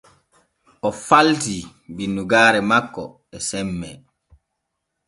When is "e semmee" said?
3.35-3.95